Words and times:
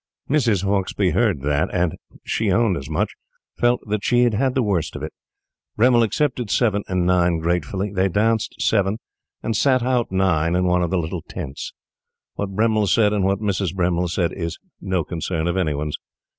Mrs. 0.27 0.63
Hauksbee 0.63 1.11
heard 1.11 1.41
that, 1.43 1.69
and 1.71 1.95
she 2.25 2.51
owned 2.51 2.75
as 2.75 2.89
much 2.89 3.13
felt 3.59 3.81
that 3.85 4.03
she 4.03 4.21
had 4.23 4.55
the 4.55 4.63
worst 4.63 4.95
of 4.95 5.03
it. 5.03 5.13
Bremmil 5.77 6.01
accepted 6.01 6.49
7 6.49 6.81
and 6.87 7.05
9 7.05 7.37
gratefully. 7.37 7.91
They 7.93 8.09
danced 8.09 8.55
7, 8.59 8.97
and 9.43 9.55
sat 9.55 9.83
out 9.83 10.11
9 10.11 10.55
in 10.55 10.65
one 10.65 10.81
of 10.81 10.89
the 10.89 10.97
little 10.97 11.21
tents. 11.21 11.71
What 12.33 12.55
Bremmil 12.55 12.87
said 12.87 13.13
and 13.13 13.23
what 13.25 13.41
Mrs. 13.41 13.75
Bremmil 13.75 14.07
said 14.09 14.33
is 14.33 14.57
no 14.81 15.03
concern 15.03 15.47
of 15.47 15.55
any 15.55 15.75
one's. 15.75 15.97